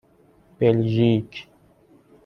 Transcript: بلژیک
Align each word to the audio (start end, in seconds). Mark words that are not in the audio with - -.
بلژیک 0.59 1.31